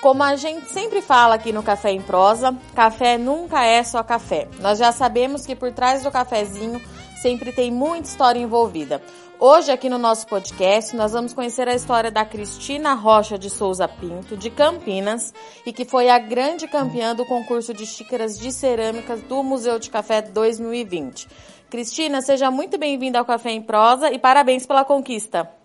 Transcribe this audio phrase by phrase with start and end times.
[0.00, 4.48] Como a gente sempre fala aqui no Café em Prosa, café nunca é só café.
[4.58, 6.80] Nós já sabemos que por trás do cafezinho
[7.20, 9.02] sempre tem muita história envolvida.
[9.38, 13.86] Hoje, aqui no nosso podcast, nós vamos conhecer a história da Cristina Rocha de Souza
[13.86, 15.34] Pinto, de Campinas,
[15.66, 19.90] e que foi a grande campeã do concurso de xícaras de cerâmicas do Museu de
[19.90, 21.28] Café 2020.
[21.68, 25.59] Cristina, seja muito bem-vinda ao Café em Prosa e parabéns pela conquista.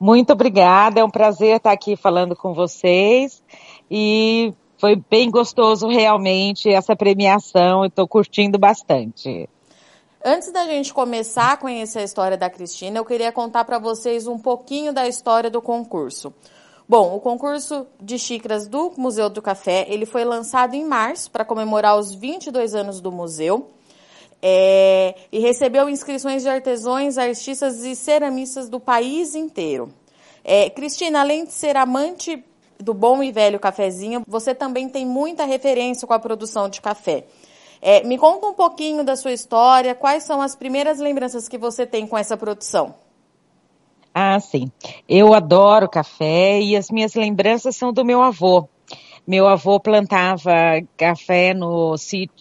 [0.00, 3.42] Muito obrigada, é um prazer estar aqui falando com vocês
[3.90, 9.48] e foi bem gostoso realmente essa premiação, estou curtindo bastante.
[10.24, 14.26] Antes da gente começar a conhecer a história da Cristina, eu queria contar para vocês
[14.26, 16.32] um pouquinho da história do concurso.
[16.88, 21.44] Bom, o concurso de xícaras do Museu do Café, ele foi lançado em março para
[21.44, 23.68] comemorar os 22 anos do museu.
[24.40, 29.88] É, e recebeu inscrições de artesãos, artistas e ceramistas do país inteiro.
[30.44, 32.42] É, Cristina, além de ser amante
[32.78, 37.24] do bom e velho cafezinho, você também tem muita referência com a produção de café.
[37.80, 41.86] É, me conta um pouquinho da sua história, quais são as primeiras lembranças que você
[41.86, 42.94] tem com essa produção?
[44.14, 44.70] Ah, sim.
[45.08, 48.68] Eu adoro café e as minhas lembranças são do meu avô.
[49.28, 51.94] Meu avô plantava café no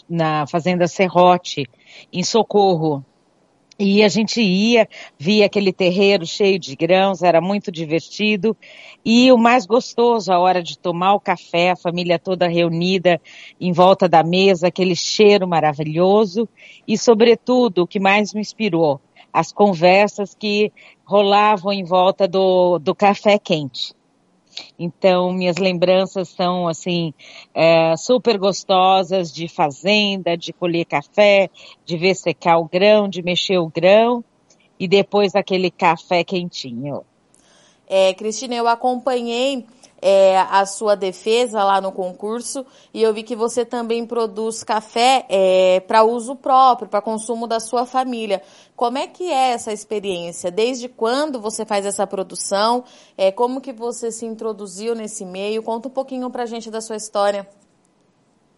[0.10, 1.70] na fazenda Serrote,
[2.14, 3.04] em Socorro.
[3.78, 4.88] E a gente ia,
[5.20, 8.56] via aquele terreiro cheio de grãos, era muito divertido.
[9.04, 13.20] E o mais gostoso, a hora de tomar o café, a família toda reunida
[13.60, 16.48] em volta da mesa, aquele cheiro maravilhoso.
[16.88, 19.02] E, sobretudo, o que mais me inspirou,
[19.34, 20.72] as conversas que
[21.04, 23.97] rolavam em volta do, do café quente.
[24.78, 27.14] Então, minhas lembranças são, assim,
[27.54, 31.50] é, super gostosas de fazenda, de colher café,
[31.86, 34.24] de ver secar o grão, de mexer o grão
[34.80, 37.04] e depois aquele café quentinho.
[37.90, 39.66] É, Cristina, eu acompanhei
[40.02, 45.26] é, a sua defesa lá no concurso e eu vi que você também produz café
[45.30, 48.42] é, para uso próprio, para consumo da sua família.
[48.76, 50.52] Como é que é essa experiência?
[50.52, 52.84] Desde quando você faz essa produção?
[53.18, 55.64] É, como que você se introduziu nesse meio?
[55.64, 57.48] Conta um pouquinho para a gente da sua história.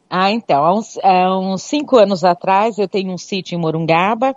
[0.09, 4.35] Ah, então, há uns, há uns, cinco anos atrás eu tenho um sítio em Morungaba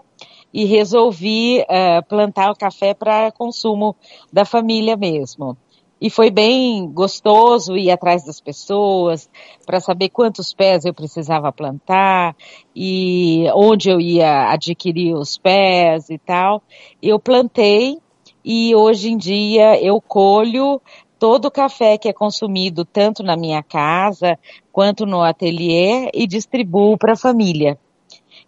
[0.52, 3.96] e resolvi uh, plantar o café para consumo
[4.30, 5.56] da família mesmo.
[6.02, 9.30] E foi bem gostoso ir atrás das pessoas
[9.64, 12.34] para saber quantos pés eu precisava plantar
[12.74, 16.60] e onde eu ia adquirir os pés e tal.
[17.00, 18.00] Eu plantei
[18.44, 20.82] e hoje em dia eu colho
[21.20, 24.36] todo o café que é consumido tanto na minha casa
[24.72, 27.78] quanto no ateliê e distribuo para a família.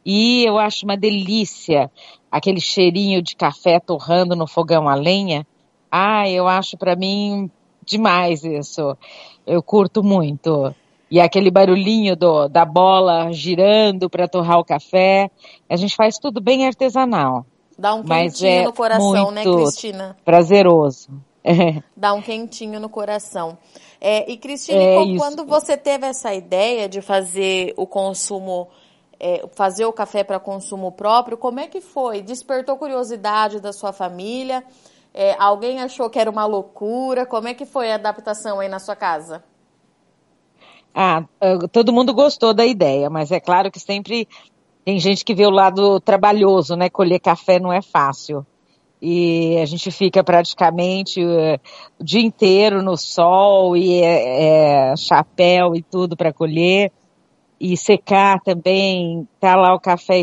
[0.05, 1.89] E eu acho uma delícia
[2.29, 5.47] aquele cheirinho de café torrando no fogão a lenha.
[5.97, 7.49] Ah, eu acho para mim
[7.87, 8.99] demais isso.
[9.47, 10.75] Eu curto muito.
[11.09, 15.31] E aquele barulhinho do, da bola girando para torrar o café.
[15.71, 17.47] A gente faz tudo bem artesanal.
[17.79, 20.17] Dá um quentinho é no coração, né, Cristina?
[20.25, 21.11] Prazeroso.
[21.97, 23.57] Dá um quentinho no coração.
[24.01, 28.67] É, e Cristina, é quando você teve essa ideia de fazer o consumo,
[29.21, 32.21] é, fazer o café para consumo próprio, como é que foi?
[32.21, 34.65] Despertou curiosidade da sua família?
[35.15, 37.25] É, alguém achou que era uma loucura?
[37.25, 39.45] Como é que foi a adaptação aí na sua casa?
[40.93, 41.25] Ah,
[41.73, 44.29] todo mundo gostou da ideia, mas é claro que sempre
[44.85, 46.91] tem gente que vê o lado trabalhoso, né?
[46.91, 48.45] Colher café não é fácil.
[49.01, 51.61] E a gente fica praticamente uh,
[51.99, 56.91] o dia inteiro no sol e é, é, chapéu e tudo para colher
[57.65, 60.21] e secar também, tá lá o café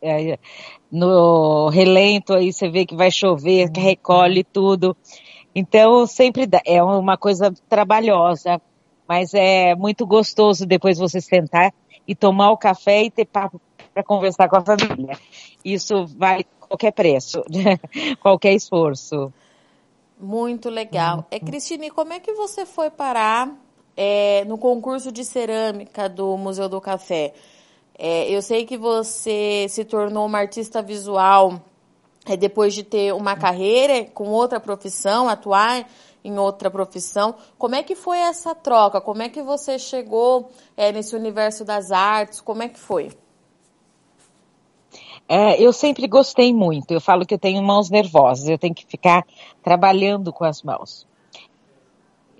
[0.00, 0.38] é,
[0.90, 3.82] no relento, aí você vê que vai chover, uhum.
[3.82, 4.96] recolhe tudo.
[5.54, 8.58] Então, sempre dá, é uma coisa trabalhosa,
[9.06, 11.70] mas é muito gostoso depois você sentar
[12.08, 13.60] e tomar o café e ter papo
[13.92, 15.18] para conversar com a família.
[15.62, 17.42] Isso vale qualquer preço,
[18.22, 19.30] qualquer esforço.
[20.18, 21.26] Muito legal.
[21.30, 23.54] É, Cristine, como é que você foi parar
[24.02, 27.34] é, no concurso de cerâmica do Museu do Café?
[27.98, 31.60] É, eu sei que você se tornou uma artista visual
[32.24, 35.86] é, depois de ter uma carreira com outra profissão, atuar
[36.24, 37.34] em outra profissão.
[37.58, 39.02] Como é que foi essa troca?
[39.02, 42.40] Como é que você chegou é, nesse universo das artes?
[42.40, 43.10] Como é que foi?
[45.28, 46.90] É, eu sempre gostei muito.
[46.90, 49.26] Eu falo que eu tenho mãos nervosas, eu tenho que ficar
[49.62, 51.09] trabalhando com as mãos.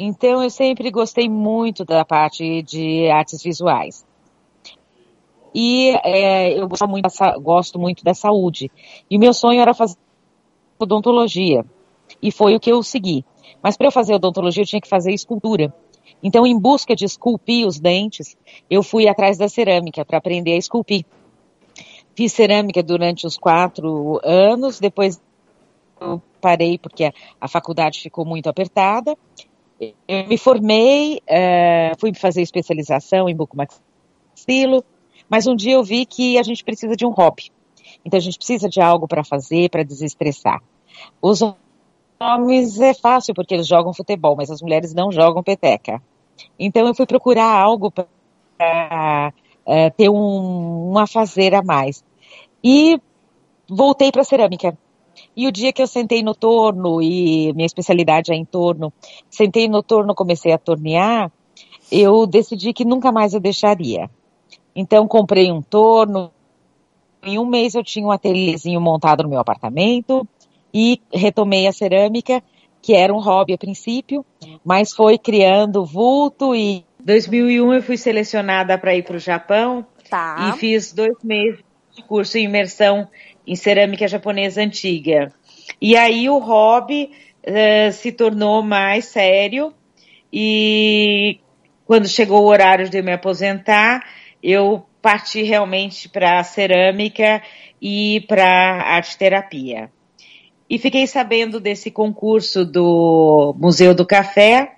[0.03, 4.03] Então, eu sempre gostei muito da parte de artes visuais.
[5.55, 8.71] E é, eu gosto muito, dessa, gosto muito da saúde.
[9.11, 9.99] E meu sonho era fazer
[10.79, 11.67] odontologia.
[12.23, 13.27] E foi o que eu segui.
[13.63, 15.71] Mas para eu fazer odontologia, eu tinha que fazer escultura.
[16.23, 18.39] Então, em busca de esculpir os dentes,
[18.71, 21.05] eu fui atrás da cerâmica para aprender a esculpir.
[22.15, 25.21] Fiz cerâmica durante os quatro anos, depois
[26.01, 29.15] eu parei porque a, a faculdade ficou muito apertada.
[29.81, 34.85] Eu me formei, uh, fui fazer especialização em bucomaxilo,
[35.29, 37.51] mas um dia eu vi que a gente precisa de um hobby.
[38.05, 40.61] Então a gente precisa de algo para fazer, para desestressar.
[41.23, 41.41] Os
[42.21, 46.03] homens é fácil porque eles jogam futebol, mas as mulheres não jogam peteca.
[46.59, 49.33] Então eu fui procurar algo para
[49.67, 52.05] uh, ter um, um afazer a mais.
[52.63, 53.01] E
[53.69, 54.77] voltei para cerâmica.
[55.37, 58.93] E o dia que eu sentei no torno, e minha especialidade é em torno,
[59.29, 61.31] sentei no torno, comecei a tornear,
[61.91, 64.11] eu decidi que nunca mais eu deixaria.
[64.75, 66.31] Então comprei um torno,
[67.23, 70.27] em um mês eu tinha um ateliêzinho montado no meu apartamento
[70.73, 72.43] e retomei a cerâmica,
[72.81, 74.25] que era um hobby a princípio,
[74.65, 80.51] mas foi criando vulto e 2001 eu fui selecionada para ir para o Japão tá.
[80.55, 81.61] e fiz dois meses
[81.95, 83.09] de curso em imersão
[83.51, 85.33] em cerâmica japonesa antiga.
[85.83, 87.11] E aí o hobby
[87.45, 89.75] uh, se tornou mais sério
[90.33, 91.41] e
[91.85, 94.07] quando chegou o horário de me aposentar,
[94.41, 97.43] eu parti realmente para a cerâmica
[97.83, 99.91] e para arte terapia.
[100.69, 104.77] E fiquei sabendo desse concurso do Museu do Café.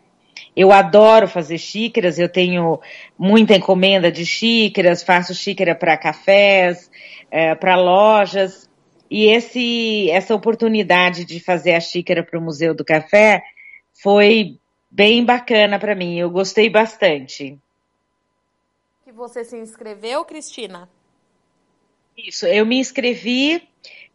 [0.54, 2.81] Eu adoro fazer xícaras, eu tenho
[3.19, 6.90] muita encomenda de xícaras, faço xícara para cafés,
[7.31, 8.70] é, para lojas.
[9.10, 13.43] E esse, essa oportunidade de fazer a xícara para o Museu do Café
[13.93, 14.58] foi
[14.90, 16.19] bem bacana para mim.
[16.19, 17.58] Eu gostei bastante.
[19.04, 20.88] Que você se inscreveu, Cristina?
[22.16, 23.66] Isso, eu me inscrevi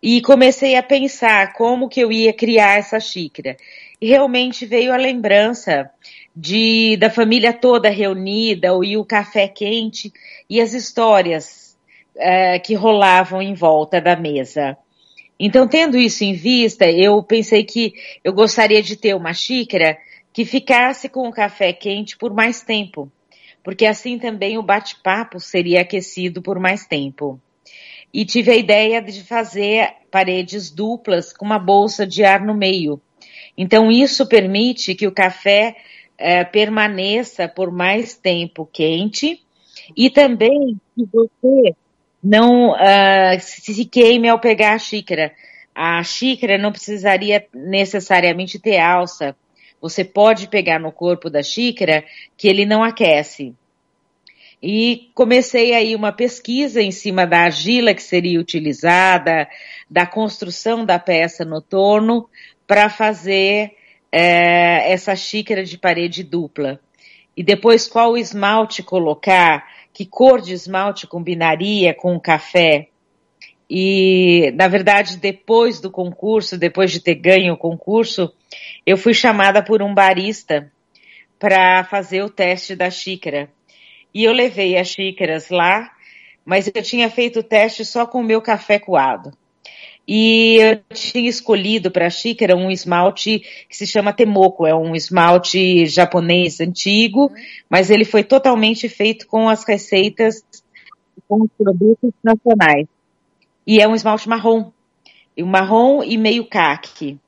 [0.02, 3.58] e comecei a pensar como que eu ia criar essa xícara.
[4.00, 5.90] E realmente veio a lembrança
[6.36, 10.14] de da família toda reunida, e o café quente
[10.48, 11.76] e as histórias
[12.16, 14.78] uh, que rolavam em volta da mesa.
[15.40, 19.98] Então, tendo isso em vista, eu pensei que eu gostaria de ter uma xícara
[20.34, 23.12] que ficasse com o café quente por mais tempo,
[23.64, 27.40] porque assim também o bate-papo seria aquecido por mais tempo.
[28.14, 33.02] E tive a ideia de fazer paredes duplas com uma bolsa de ar no meio.
[33.58, 35.76] Então, isso permite que o café
[36.18, 39.42] eh, permaneça por mais tempo quente
[39.96, 41.76] e também que você
[42.24, 45.32] não uh, se queime ao pegar a xícara.
[45.74, 49.36] A xícara não precisaria necessariamente ter alça.
[49.80, 52.04] Você pode pegar no corpo da xícara
[52.36, 53.54] que ele não aquece.
[54.62, 59.48] E comecei aí uma pesquisa em cima da argila que seria utilizada,
[59.90, 62.28] da construção da peça no torno,
[62.66, 63.76] para fazer
[64.12, 66.80] é, essa xícara de parede dupla.
[67.36, 72.88] E depois qual esmalte colocar, que cor de esmalte combinaria com o café.
[73.70, 78.34] E, na verdade, depois do concurso, depois de ter ganho o concurso,
[78.86, 80.72] eu fui chamada por um barista
[81.38, 83.50] para fazer o teste da xícara.
[84.18, 85.92] E eu levei as xícaras lá,
[86.44, 89.32] mas eu tinha feito o teste só com o meu café coado.
[90.08, 94.96] E eu tinha escolhido para a xícara um esmalte que se chama Temoko, é um
[94.96, 97.32] esmalte japonês antigo,
[97.70, 100.44] mas ele foi totalmente feito com as receitas,
[101.28, 102.88] com os produtos nacionais.
[103.68, 104.72] E é um esmalte marrom,
[105.46, 107.20] marrom e meio caque.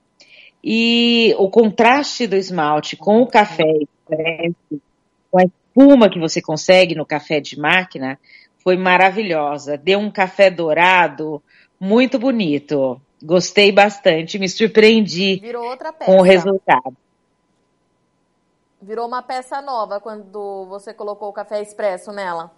[0.63, 3.75] E o contraste do esmalte com o café,
[5.29, 8.19] com a espuma que você consegue no café de máquina,
[8.61, 9.77] foi maravilhosa.
[9.77, 11.41] Deu um café dourado,
[11.79, 12.99] muito bonito.
[13.23, 15.41] Gostei bastante, me surpreendi
[16.05, 16.95] com o resultado.
[18.81, 22.51] Virou uma peça nova quando você colocou o café expresso nela.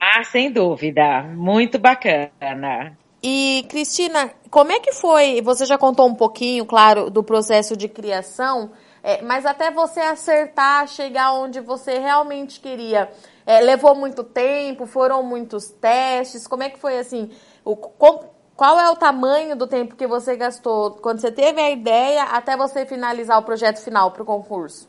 [0.00, 1.22] Ah, sem dúvida.
[1.22, 2.96] Muito bacana.
[3.22, 5.40] E, Cristina, como é que foi?
[5.40, 8.70] Você já contou um pouquinho, claro, do processo de criação,
[9.06, 13.10] é, mas até você acertar, chegar onde você realmente queria.
[13.44, 14.86] É, levou muito tempo?
[14.86, 16.46] Foram muitos testes?
[16.46, 17.30] Como é que foi assim?
[17.62, 22.22] O, qual é o tamanho do tempo que você gastou quando você teve a ideia
[22.22, 24.88] até você finalizar o projeto final para o concurso?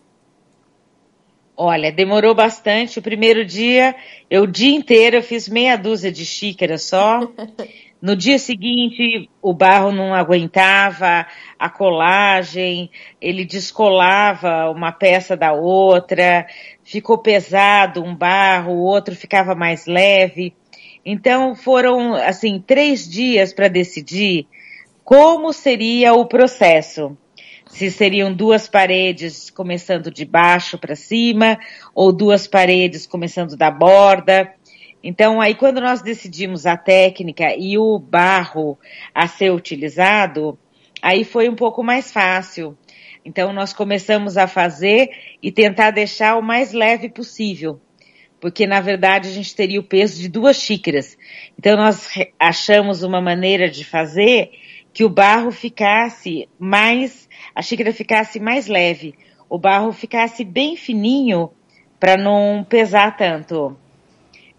[1.57, 3.00] Olha, demorou bastante.
[3.00, 3.98] O primeiro dia,
[4.29, 7.19] eu o dia inteiro eu fiz meia dúzia de xícaras só.
[8.01, 11.25] No dia seguinte, o barro não aguentava
[11.57, 16.45] a colagem, ele descolava uma peça da outra,
[16.83, 20.53] ficou pesado um barro, o outro ficava mais leve.
[21.05, 24.47] Então foram assim três dias para decidir
[25.03, 27.17] como seria o processo.
[27.67, 31.57] se seriam duas paredes começando de baixo para cima
[31.93, 34.53] ou duas paredes começando da borda.
[35.07, 38.75] Então, aí quando nós decidimos a técnica e o barro
[39.13, 40.57] a ser utilizado,
[41.00, 42.75] aí foi um pouco mais fácil.
[43.24, 45.12] Então, nós começamos a fazer
[45.43, 47.79] e tentar deixar o mais leve possível,
[48.39, 51.15] porque na verdade a gente teria o peso de duas xícaras.
[51.55, 52.09] Então, nós
[52.39, 54.53] achamos uma maneira de fazer
[54.91, 59.13] que o barro ficasse mais, a xícara ficasse mais leve,
[59.47, 61.51] o barro ficasse bem fininho
[62.00, 63.77] para não pesar tanto.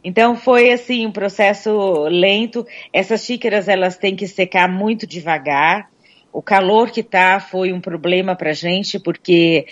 [0.02, 2.66] Então foi assim um processo lento.
[2.92, 5.90] Essas xícaras elas têm que secar muito devagar.
[6.32, 9.66] O calor que tá foi um problema para gente porque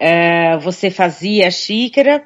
[0.00, 2.24] uh, você fazia a xícara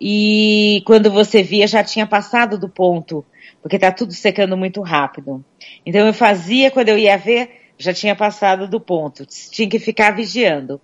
[0.00, 3.24] e quando você via já tinha passado do ponto
[3.62, 5.44] porque tá tudo secando muito rápido.
[5.84, 9.26] Então eu fazia, quando eu ia ver, já tinha passado do ponto.
[9.26, 10.80] Tinha que ficar vigiando.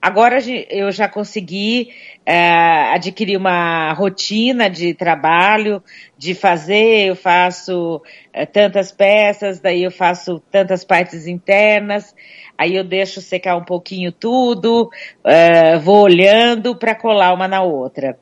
[0.00, 0.38] Agora
[0.70, 1.88] eu já consegui
[2.24, 5.82] é, adquirir uma rotina de trabalho,
[6.18, 12.14] de fazer, eu faço é, tantas peças, daí eu faço tantas partes internas,
[12.56, 14.90] aí eu deixo secar um pouquinho tudo,
[15.24, 18.18] é, vou olhando para colar uma na outra.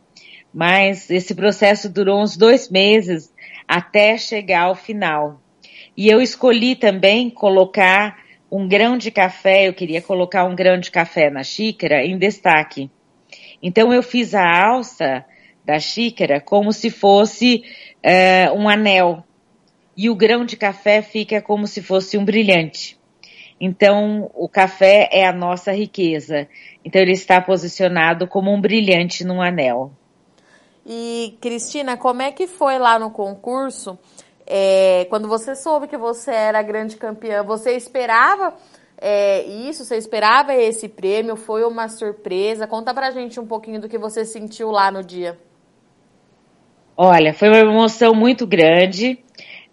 [0.52, 3.32] Mas esse processo durou uns dois meses
[3.66, 5.40] até chegar ao final.
[5.96, 8.23] E eu escolhi também colocar
[8.56, 12.88] um grão de café, eu queria colocar um grão de café na xícara em destaque.
[13.60, 15.24] Então eu fiz a alça
[15.64, 17.64] da xícara como se fosse
[18.04, 19.24] uh, um anel.
[19.96, 22.96] E o grão de café fica como se fosse um brilhante.
[23.60, 26.48] Então, o café é a nossa riqueza.
[26.84, 29.92] Então, ele está posicionado como um brilhante num anel.
[30.84, 33.96] E, Cristina, como é que foi lá no concurso?
[34.46, 38.54] É, quando você soube que você era grande campeã, você esperava
[39.00, 39.84] é, isso?
[39.84, 41.36] Você esperava esse prêmio?
[41.36, 42.66] Foi uma surpresa?
[42.66, 45.38] Conta pra gente um pouquinho do que você sentiu lá no dia.
[46.96, 49.18] Olha, foi uma emoção muito grande.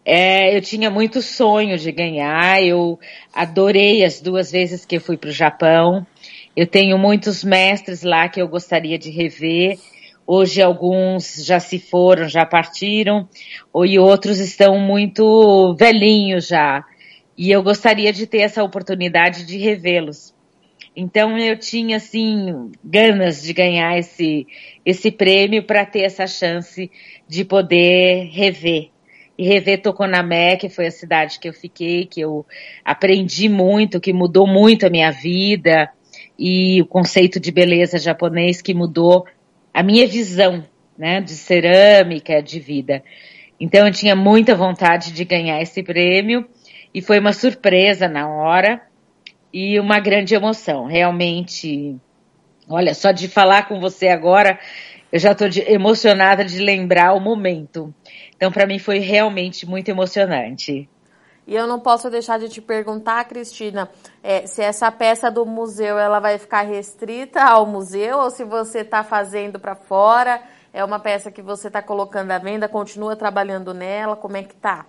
[0.04, 2.64] É, eu tinha muito sonho de ganhar.
[2.64, 3.00] Eu
[3.34, 6.06] adorei as duas vezes que eu fui para o Japão.
[6.56, 9.78] Eu tenho muitos mestres lá que eu gostaria de rever.
[10.26, 13.28] Hoje alguns já se foram, já partiram,
[13.86, 16.86] e outros estão muito velhinhos já.
[17.38, 20.34] E eu gostaria de ter essa oportunidade de revê-los.
[20.96, 24.46] Então eu tinha assim ganas de ganhar esse
[24.86, 26.92] esse prêmio para ter essa chance
[27.28, 28.90] de poder rever.
[29.38, 32.46] E rever Tokoname, que foi a cidade que eu fiquei, que eu
[32.84, 35.90] aprendi muito, que mudou muito a minha vida
[36.38, 39.26] e o conceito de beleza japonês que mudou
[39.74, 40.64] a minha visão,
[40.98, 43.04] né, de cerâmica, de vida.
[43.60, 46.48] Então eu tinha muita vontade de ganhar esse prêmio
[46.94, 48.82] e foi uma surpresa na hora
[49.54, 50.86] e uma grande emoção.
[50.86, 51.96] Realmente,
[52.68, 54.60] olha, só de falar com você agora,
[55.12, 57.94] eu já estou emocionada de lembrar o momento.
[58.36, 60.90] Então, para mim foi realmente muito emocionante.
[61.48, 63.90] E eu não posso deixar de te perguntar, Cristina,
[64.24, 68.80] é, se essa peça do museu ela vai ficar restrita ao museu ou se você
[68.80, 70.42] está fazendo para fora.
[70.74, 74.56] É uma peça que você está colocando à venda, continua trabalhando nela, como é que
[74.56, 74.86] tá?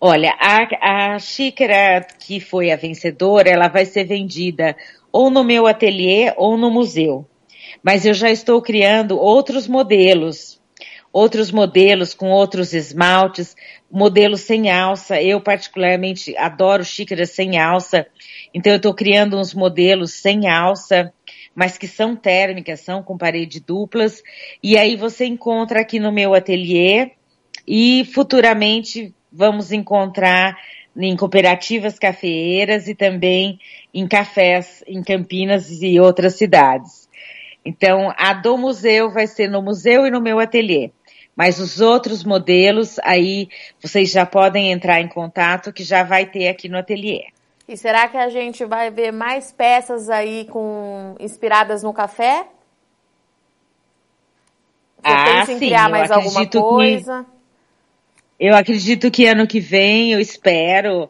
[0.00, 4.74] Olha, a, a xícara que foi a vencedora, ela vai ser vendida
[5.12, 7.26] ou no meu ateliê ou no museu.
[7.82, 10.61] Mas eu já estou criando outros modelos
[11.12, 13.54] outros modelos com outros esmaltes,
[13.90, 15.20] modelos sem alça.
[15.20, 18.06] Eu particularmente adoro xícaras sem alça,
[18.54, 21.12] então eu estou criando uns modelos sem alça,
[21.54, 24.22] mas que são térmicas, são com parede duplas.
[24.62, 27.12] E aí você encontra aqui no meu ateliê
[27.66, 30.56] e futuramente vamos encontrar
[30.96, 33.58] em cooperativas cafeeiras e também
[33.94, 37.08] em cafés em Campinas e outras cidades.
[37.64, 40.90] Então, a do museu vai ser no museu e no meu ateliê.
[41.34, 43.48] Mas os outros modelos, aí
[43.80, 47.26] vocês já podem entrar em contato que já vai ter aqui no ateliê.
[47.66, 52.46] E será que a gente vai ver mais peças aí com inspiradas no café?
[54.98, 57.24] Você ah, sim, criar mais alguma coisa?
[57.24, 61.08] Que, eu acredito que ano que vem, eu espero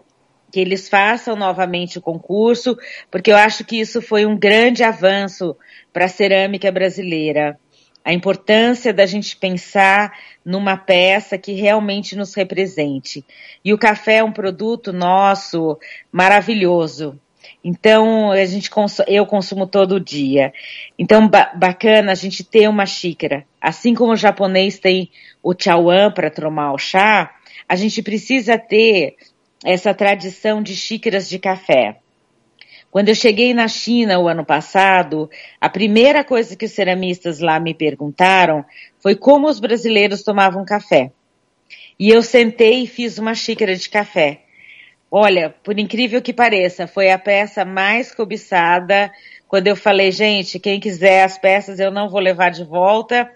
[0.52, 2.76] que eles façam novamente o concurso,
[3.10, 5.56] porque eu acho que isso foi um grande avanço
[5.92, 7.58] para a cerâmica brasileira
[8.04, 10.12] a importância da gente pensar
[10.44, 13.24] numa peça que realmente nos represente.
[13.64, 15.78] E o café é um produto nosso
[16.10, 17.18] maravilhoso.
[17.64, 18.68] Então, a gente
[19.06, 20.52] eu consumo todo dia.
[20.98, 23.46] Então, ba bacana a gente ter uma xícara.
[23.60, 25.10] Assim como o japonês tem
[25.42, 27.32] o chawan para tomar o chá,
[27.68, 29.16] a gente precisa ter
[29.64, 32.01] essa tradição de xícaras de café.
[32.92, 37.58] Quando eu cheguei na China o ano passado, a primeira coisa que os ceramistas lá
[37.58, 38.62] me perguntaram
[39.00, 41.10] foi como os brasileiros tomavam café.
[41.98, 44.42] E eu sentei e fiz uma xícara de café.
[45.10, 49.10] Olha, por incrível que pareça, foi a peça mais cobiçada.
[49.48, 53.26] Quando eu falei, gente, quem quiser as peças eu não vou levar de volta.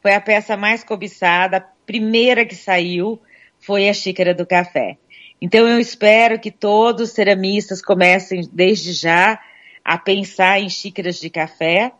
[0.00, 3.20] Foi a peça mais cobiçada, a primeira que saiu
[3.58, 4.98] foi a xícara do café.
[5.40, 9.40] Então eu espero que todos os ceramistas comecem desde já
[9.84, 11.92] a pensar em xícaras de café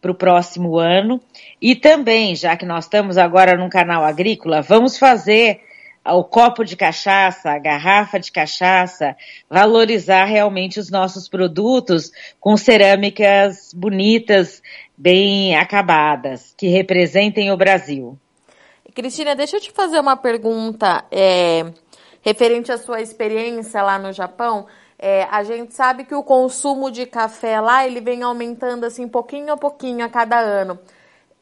[0.00, 1.20] para o próximo ano.
[1.60, 5.60] E também, já que nós estamos agora num canal agrícola, vamos fazer
[6.04, 9.14] o copo de cachaça, a garrafa de cachaça,
[9.50, 14.62] valorizar realmente os nossos produtos com cerâmicas bonitas,
[14.96, 18.18] bem acabadas, que representem o Brasil.
[18.94, 21.04] Cristina, deixa eu te fazer uma pergunta.
[21.10, 21.66] É
[22.28, 24.66] referente à sua experiência lá no Japão,
[24.98, 29.52] é, a gente sabe que o consumo de café lá ele vem aumentando assim pouquinho
[29.52, 30.78] a pouquinho a cada ano.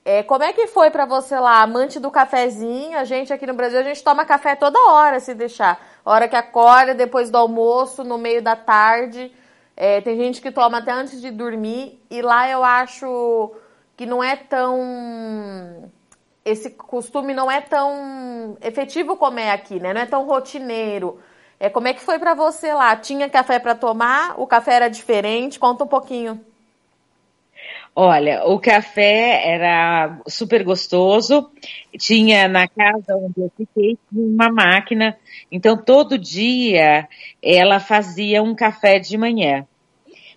[0.05, 2.97] É, como é que foi para você lá, amante do cafezinho?
[2.97, 6.37] A gente aqui no Brasil a gente toma café toda hora se deixar, hora que
[6.37, 9.33] acorda, depois do almoço, no meio da tarde.
[9.76, 13.52] É, tem gente que toma até antes de dormir e lá eu acho
[13.97, 15.90] que não é tão
[16.47, 19.93] esse costume não é tão efetivo como é aqui, né?
[19.93, 21.19] Não é tão rotineiro.
[21.59, 22.95] É, como é que foi para você lá?
[22.95, 24.41] Tinha café para tomar?
[24.41, 25.59] O café era diferente?
[25.59, 26.41] Conta um pouquinho.
[27.97, 31.50] Olha, o café era super gostoso.
[31.99, 35.17] Tinha na casa onde eu fiquei uma máquina.
[35.50, 37.09] Então todo dia
[37.43, 39.67] ela fazia um café de manhã.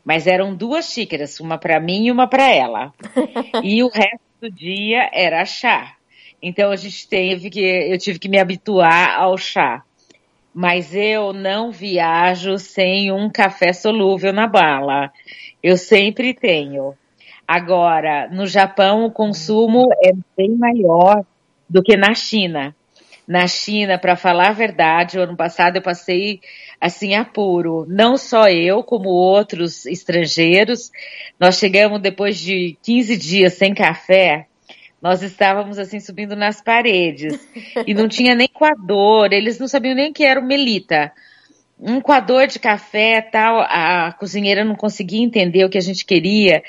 [0.04, 2.94] Mas eram duas xícaras, uma para mim e uma para ela.
[3.62, 5.99] e o resto do dia era chá.
[6.42, 9.84] Então a gente teve que, eu tive que me habituar ao chá.
[10.54, 15.12] Mas eu não viajo sem um café solúvel na bala.
[15.62, 16.96] Eu sempre tenho.
[17.48, 21.24] Agora, no Japão o consumo é bem maior
[21.70, 22.76] do que na China.
[23.28, 26.42] Na China, para falar a verdade, o ano passado eu passei
[26.82, 27.86] assim apuro.
[27.88, 30.92] Não só eu, como outros estrangeiros.
[31.40, 34.49] Nós chegamos depois de 15 dias sem café
[35.02, 37.40] nós estávamos assim subindo nas paredes
[37.88, 41.12] e não tinha nem coador, eles não sabiam nem que era o melita.
[41.80, 46.62] Um coador de café tal, a cozinheira não conseguia entender o que a gente queria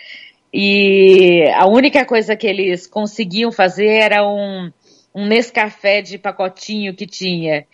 [0.53, 4.71] e a única coisa que eles conseguiam fazer era um,
[5.15, 7.67] um Nescafé de pacotinho que tinha.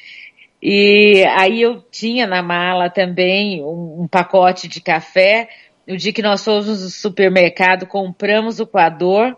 [0.63, 5.49] E aí eu tinha na mala também um, um pacote de café.
[5.87, 9.37] No dia que nós fomos no supermercado, compramos o coador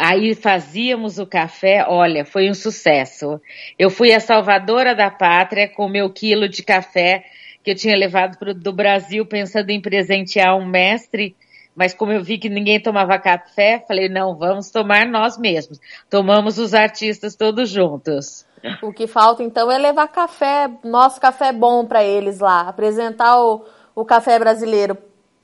[0.00, 3.40] Aí fazíamos o café, olha, foi um sucesso.
[3.76, 7.24] Eu fui a salvadora da pátria com meu quilo de café
[7.64, 11.34] que eu tinha levado pro, do Brasil pensando em presentear um mestre,
[11.74, 15.80] mas como eu vi que ninguém tomava café, falei, não, vamos tomar nós mesmos.
[16.08, 18.46] Tomamos os artistas todos juntos.
[18.80, 23.64] O que falta então é levar café, nosso café bom para eles lá, apresentar o,
[23.96, 24.96] o café brasileiro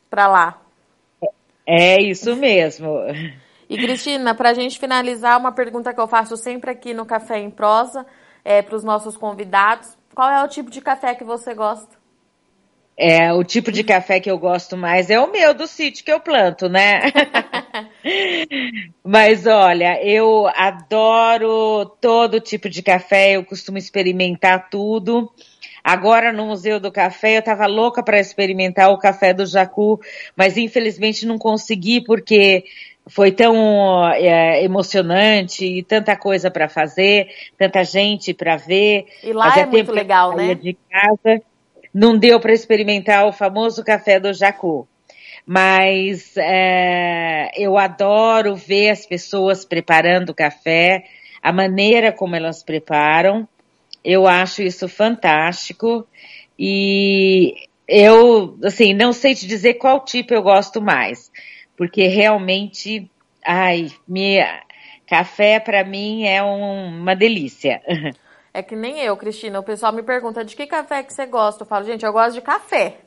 [0.08, 0.62] para lá.
[1.66, 3.00] É isso mesmo.
[3.68, 7.38] E Cristina, para a gente finalizar, uma pergunta que eu faço sempre aqui no Café
[7.38, 8.07] em Prosa
[8.44, 12.05] é, para os nossos convidados: qual é o tipo de café que você gosta?
[12.96, 16.12] É, o tipo de café que eu gosto mais é o meu do sítio que
[16.12, 17.00] eu planto, né?
[19.03, 25.29] Mas olha, eu adoro todo tipo de café, eu costumo experimentar tudo.
[25.83, 30.00] Agora no Museu do Café eu estava louca para experimentar o café do Jacu,
[30.35, 32.64] mas infelizmente não consegui porque
[33.06, 33.54] foi tão
[34.12, 39.06] é, emocionante e tanta coisa para fazer, tanta gente para ver.
[39.22, 40.54] E lá é muito legal, né?
[40.54, 41.42] De casa.
[41.92, 44.88] Não deu para experimentar o famoso café do Jacu.
[45.46, 51.04] Mas é, eu adoro ver as pessoas preparando o café,
[51.42, 53.46] a maneira como elas preparam.
[54.02, 56.06] Eu acho isso fantástico.
[56.58, 57.54] E
[57.86, 61.30] eu, assim, não sei te dizer qual tipo eu gosto mais
[61.76, 63.10] porque realmente,
[63.44, 64.62] ai, minha,
[65.06, 67.80] café para mim é um, uma delícia.
[68.56, 69.58] É que nem eu, Cristina.
[69.58, 71.64] O pessoal me pergunta de que café que você gosta.
[71.64, 72.98] Eu falo, gente, eu gosto de café.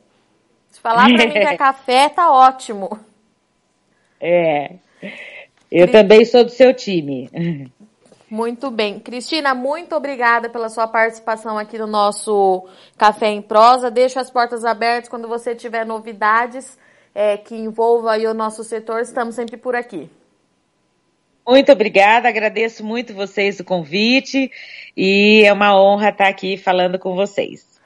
[0.68, 3.00] Se falar para mim que é café, tá ótimo.
[4.20, 4.74] É.
[5.72, 7.30] Eu também sou do seu time.
[8.28, 9.00] Muito bem.
[9.00, 13.90] Cristina, muito obrigada pela sua participação aqui no nosso Café em Prosa.
[13.90, 16.78] Deixo as portas abertas quando você tiver novidades
[17.14, 20.10] é, que envolva o nosso setor, estamos sempre por aqui.
[21.46, 24.52] Muito obrigada, agradeço muito vocês o convite
[24.94, 27.80] e é uma honra estar aqui falando com vocês.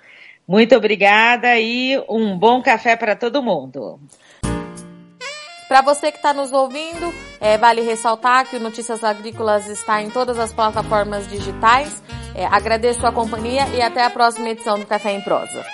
[0.48, 4.00] Muito obrigada e um bom café para todo mundo.
[5.68, 10.10] Para você que está nos ouvindo, é, vale ressaltar que o Notícias Agrícolas está em
[10.10, 12.02] todas as plataformas digitais.
[12.34, 15.64] É, agradeço a companhia e até a próxima edição do Café em Prosa.